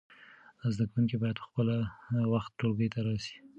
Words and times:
زده 0.73 0.85
کوونکي 0.91 1.15
باید 1.21 1.37
په 1.39 1.45
خپل 1.49 1.67
وخت 2.33 2.51
ټولګي 2.59 2.87
ته 2.93 2.99
راسی. 3.07 3.35